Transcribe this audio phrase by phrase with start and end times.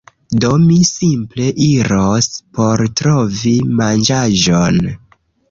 [0.43, 3.53] Do, mi simple iros por trovi
[3.83, 4.83] manĝaĵon